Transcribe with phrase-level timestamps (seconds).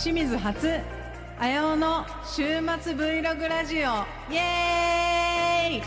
[0.00, 0.80] 清水初
[1.40, 2.44] あやおの週
[2.80, 3.80] 末 Vlog ラジオ。
[4.32, 5.82] イエーイ！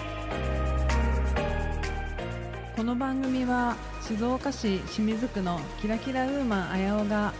[2.76, 7.32] この番組は静岡市清水区のキラキラウーマンあやおが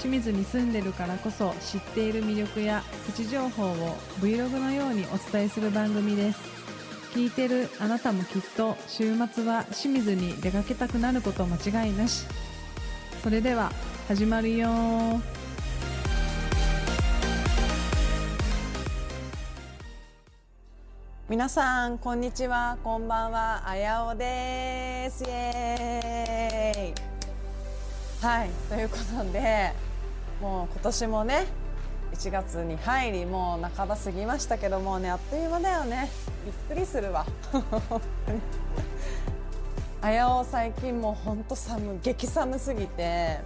[0.00, 6.38] 清水に住んでるからこそ知っている魅力やプチ情報を Vlog のようにお伝えする番組です。
[7.12, 12.24] 聞いてるあなたもきっと週末は清水に出かけたくなること間違いなし。
[13.20, 13.72] それでは
[14.06, 14.68] 始まるよ
[21.30, 22.76] 皆さんこんにちは。
[22.82, 23.62] こんばんは。
[23.64, 25.22] あやおです。
[25.22, 26.94] イエーイ。
[28.20, 28.50] はい。
[28.68, 29.72] ということで
[30.40, 31.46] もう今年もね
[32.14, 36.10] 1月に入りもう半ば過ぎましたけどもねあっという間だよね。
[36.44, 37.24] びっくりするわ。
[40.02, 43.38] あやお最近もうほんと寒激寒すぎて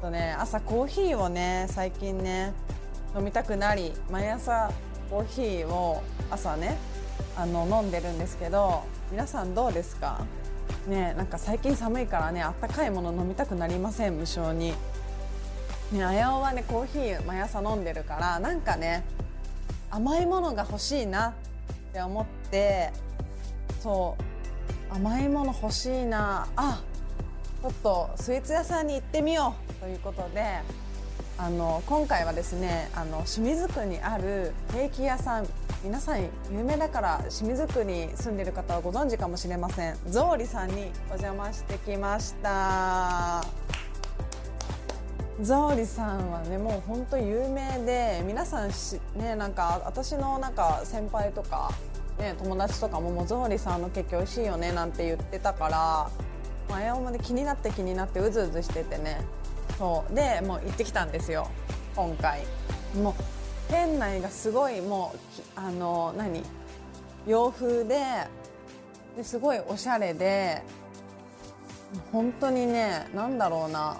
[0.00, 2.52] とね朝コーヒーをね最近ね
[3.16, 4.72] 飲みたくなり毎朝
[5.08, 6.76] コーヒーを朝ね
[7.36, 10.24] あの飲んでるんですけど皆さんどうですか？
[10.86, 14.16] ねなんか最近寒いからねあったかいもの飲みたくなりません？
[14.16, 14.74] 無性に。
[15.92, 19.04] ねあやおはねコーヒー毎朝飲んでるからなんかね
[19.90, 21.32] 甘いものが欲しいなっ
[21.92, 22.90] て思って
[23.80, 24.16] そ
[24.90, 26.82] う甘いもの欲しいなあ
[27.60, 30.60] ちょっとスイーツ屋さんに行ってみようということで
[31.36, 35.46] あの今回はですねあの清水区にあるケーキ屋さん
[35.84, 39.96] 皆さん有名だから清水区に住んでる方はご存知かもしれません。
[40.06, 43.44] ゾーリさんにお邪魔してきました。
[45.40, 51.72] ゾーリさんはねもう本当有名で皆さんしねなんか私のなんか先輩とか
[52.16, 56.10] ね友達とかももうゾーリさんのケーキ美味しいよねなんて言ってたから
[56.70, 59.20] 前まで気になって気になってうずうずしててね。
[59.78, 60.14] そう。
[60.14, 61.50] でもう行ってきたんですよ
[61.96, 62.46] 今回。
[62.94, 63.14] もう
[63.68, 65.18] 店内がすごいもう
[65.56, 66.42] あの何？
[67.26, 68.00] 洋風で
[69.16, 70.62] ですごいおしゃれで
[72.10, 73.98] 本当にね何だろうな。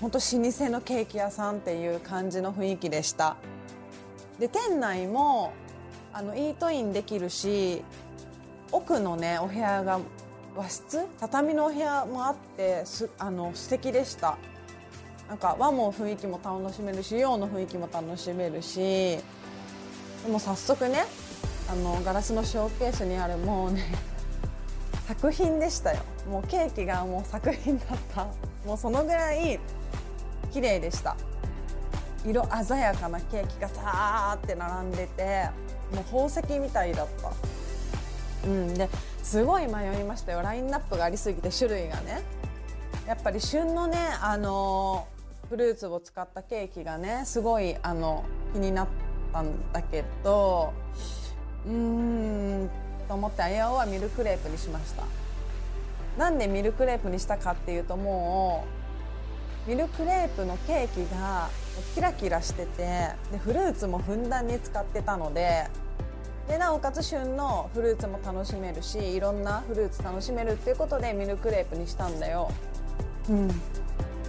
[0.00, 3.36] 本当老舗のケーキ屋さんっていう感じの雰囲気でした。
[4.38, 5.52] で店内も
[6.12, 7.82] あのイートインできるし
[8.72, 10.00] 奥のねお部屋が
[10.54, 11.06] 和室？
[11.18, 14.36] 畳のお部屋もあってすあの素敵でした。
[15.28, 19.22] なんか和も雰囲気も楽しめるし洋の雰囲気も楽しめるしで
[20.30, 21.04] も早速ね
[21.68, 23.84] あのガラスのショーケースにあるもうね
[25.08, 26.00] 作品でしたよ。
[26.28, 28.26] もうケーキがもう作品だった。
[28.66, 29.60] もうそのぐらい
[30.52, 31.16] 綺麗でした。
[32.24, 35.48] 色鮮やかなケーキがザーって並んでて
[35.94, 37.30] もう宝石みたいだった。
[38.48, 38.88] うんで
[39.22, 40.42] すごい迷いましたよ。
[40.42, 42.22] ラインナップがありすぎて種類がね。
[43.06, 45.06] やっぱり旬のねあの
[45.48, 48.88] フルーツを使ったケーキがねすごいあの気になっ
[49.32, 50.72] たんだけど
[51.66, 51.72] うー
[52.64, 52.70] ん
[53.08, 55.04] と思ってあやおはミルクレープにしました。
[56.18, 58.64] なんでミルクレープにしたかっていうとも
[59.66, 61.50] うミルクレープのケーキが
[61.94, 65.66] キラキラしててでフルーツもふんだんに使ってたので
[66.48, 72.50] でなおかつ旬のフルーツも楽しめるしいろんなフルーツ楽しめるっていうことでミルクレープにしたんだよ。
[73.28, 73.50] うん。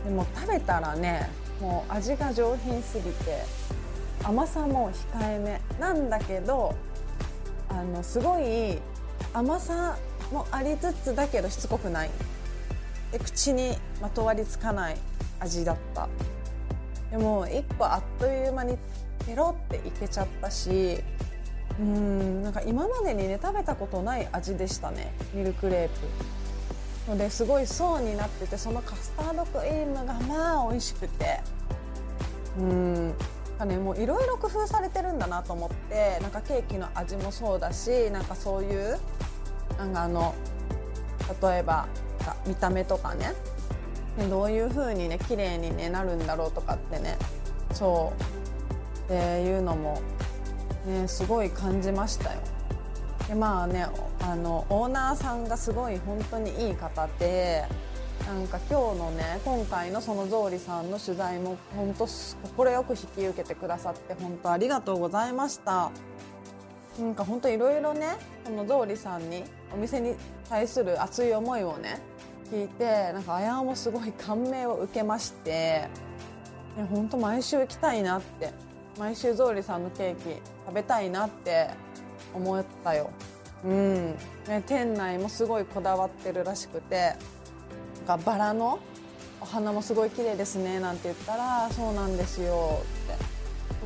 [0.03, 3.43] でも食べたらねもう味が上品すぎて
[4.23, 5.61] 甘さも控えめ。
[5.79, 6.75] なんだけど
[7.69, 8.79] あのすごい
[9.33, 9.97] 甘さ
[10.31, 12.09] もありつつだけどしつこくない。
[13.11, 14.97] で口にまとわりつかない
[15.39, 16.09] 味だった。
[17.11, 18.77] でも1個あっという間に
[19.25, 21.01] ペロっていけちゃったし
[21.79, 25.13] うんなんか今までにね食べたことない味でしたね。
[25.33, 26.36] ミルクレープ。
[27.07, 31.39] のですごい層になっててそのカスタードクリームがまあ美味しくて。
[32.59, 33.13] うん。
[33.57, 38.99] かねもういろいろ工夫されてるんだなと思ってなんかケーキの味もそうだしなんかそういう
[39.77, 40.35] なんかあの
[41.41, 41.87] 例えば
[42.45, 43.33] 見た目とかね。
[44.31, 47.17] どういう風にね綺麗に、ね、なるんだろうとかってね。
[47.73, 49.03] そう。
[49.03, 50.01] っていうのも、
[50.87, 52.39] ね、すごい感じましたよ。
[53.27, 53.87] でまあね
[54.21, 57.65] あのオーナーさんがすごい本当にいい方で
[58.25, 65.91] なんか今日のね今回のそのゾーリさんの取材も本当快く引き受けてくださって本当ありがとうございました。
[66.99, 70.15] なんか本当いろいろねこのゾーリさんにお店に
[70.49, 72.01] 対する熱い思いをね
[72.51, 75.87] 聞いてなんかあやもすごい感銘を受けまして
[76.89, 78.51] 本当毎週行きたいなって
[78.97, 81.69] 毎週ゾーリさんのケーキ食べたいなって
[82.33, 83.09] 思ったよ。
[83.65, 84.11] うん、
[84.47, 87.13] ね、店内もすごいこだわってるらしくて
[88.05, 88.79] バラの
[89.41, 92.81] お花もすごい綺麗ですねなんて言ったらそうなんですよ
[93.13, 93.37] って。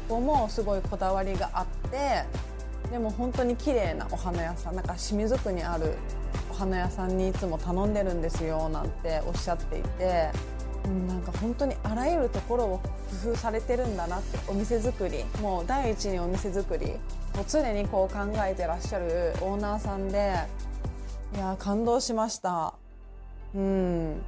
[0.10, 2.26] ここもすごいこだわりがあって
[2.92, 5.94] でも本当に綺麗なお花屋さんなんか清水区にある
[6.50, 10.30] お花屋さんにいつも頼んでるんですよなんておっしゃっていて、
[10.90, 12.80] なんか本当にあらゆるところを
[13.24, 15.24] 工夫されてるんだなってお店作り。
[15.42, 16.88] もう第一にお店作り。
[16.88, 20.34] もう常にこう考えてらっしゃるオーナーさんで。
[21.36, 22.74] いや感動しました。
[23.56, 24.22] うん。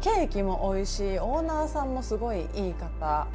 [0.00, 1.18] ケーキも美味しい。
[1.18, 3.26] オーナーさんもすごいいい方。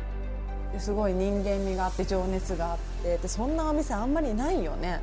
[0.77, 3.17] すごい人間味があって情熱があって。
[3.17, 5.01] でそんなお店あんまりないよね。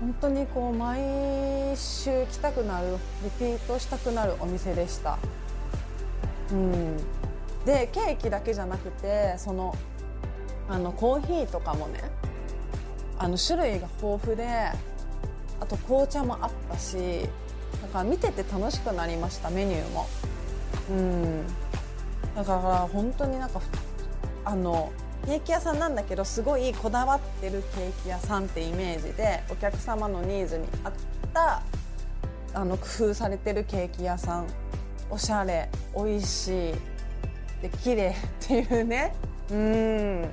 [0.00, 0.98] 本当にこう毎
[1.76, 5.18] 週来たくなるリピートしたくなるお店でした。
[6.52, 6.96] うん。
[7.64, 9.74] でケーキだけじゃなくてその
[10.68, 12.00] あのコーヒーとかもね
[13.18, 14.46] あの種類が豊富で
[15.60, 16.96] あと紅茶もあったし
[17.80, 20.06] だから見てて楽しくなりましたメニューも。
[20.90, 21.46] うん。
[22.34, 23.60] だから本当になんか
[24.44, 24.92] あの
[25.24, 30.92] ケーキ屋さんなんだけどすごいこだわってるケーキ屋さんってイメージでお客様のニーズに合っ
[31.32, 31.62] た
[32.52, 34.46] あの工夫されてるケーキ屋さん
[35.14, 36.74] おしゃれ美味しい
[37.62, 39.14] で綺麗っていうね。
[39.48, 40.28] うん。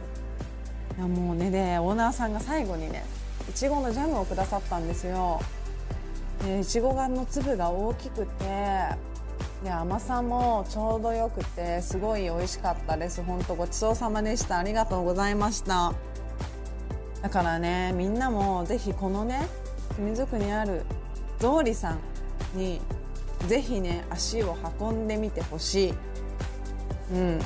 [0.98, 3.06] いやもうねでオーナーさんが最後にね
[3.48, 5.40] いちごのジャムをくださったんですよ。
[6.60, 8.46] いちごがの粒が大きくて
[9.64, 13.22] で甘さもちょうどよくてすごい美味しかったです。
[13.22, 14.58] 本当ごちそうさまでした。
[14.58, 15.94] ありがとうございました。
[17.22, 19.48] だからねみんなもぜひこのね
[19.96, 20.82] 清水区にある
[21.38, 22.00] ゾウリさん
[22.58, 22.82] に
[23.48, 25.94] ぜひね足を運んでみてほしい。
[27.14, 27.40] うん。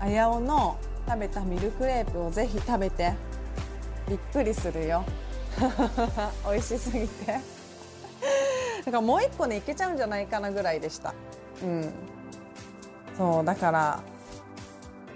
[0.00, 3.14] あやおの食べたミルクレープをぜひ食べて。
[4.08, 5.04] びっくりするよ。
[6.48, 7.26] 美味しすぎて。
[8.84, 11.14] だからもう一個ねいけちゃうんじゃないかなぐらいでした。
[11.62, 11.92] うん。
[13.16, 14.00] そうだから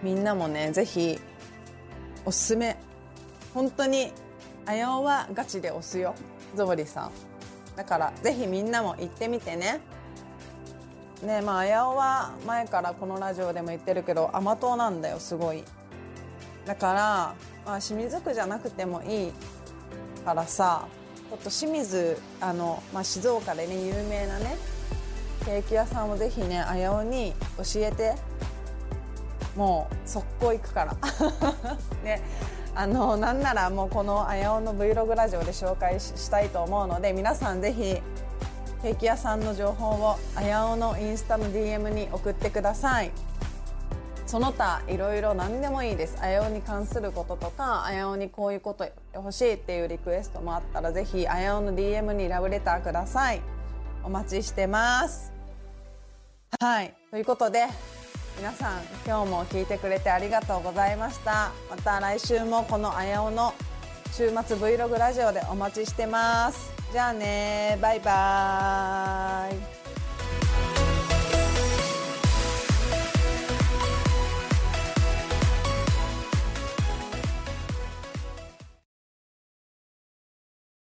[0.03, 1.21] みんなもねぜひ
[2.25, 2.77] おすすめ。
[3.55, 4.13] 本当に
[4.67, 6.15] あやおはガチで押すよ。
[6.55, 7.32] ゾボリさん。
[7.77, 9.81] だからぜひみんなも行ってみてね。
[11.23, 15.65] ねまああやおは前からこのラジオでも言ってるけど甘党なんだよすごい。
[16.67, 17.35] だから、
[17.67, 19.33] まあ、清水区じゃなくてもいい
[20.25, 20.87] からさ
[21.31, 24.57] ちょっと清水あの、まあ、静岡でね有名なね
[25.45, 28.33] ケーキ屋さんをぜひねあやおに教えて。
[29.57, 30.97] もう速攻行くから。
[32.03, 32.23] ね。
[32.75, 38.01] あのなんならもうこのあやおの Vlog ラジオで紹介したいと思うので皆さんぜひ
[38.83, 43.13] ケーキ屋さんの情報をあやおのインスタの DM に送ってください。
[44.27, 46.17] その他いろいろ何でもいいです。
[46.21, 53.43] あやおに関することとかあやおにこういうこと欲しいっていうリクエストもあったらぜひあやおの DM にラブレターください。
[54.03, 55.31] お待ちしてます。
[56.59, 56.95] はい。
[57.11, 57.67] ということで
[58.43, 61.53] 皆さん今日も聞いてくれてありがとうございました。
[61.71, 63.55] また来週もこのあやおの
[64.11, 66.73] 週末 Vlog ラジオでお待ちしてます。
[66.91, 69.82] じゃあねバイバーイ。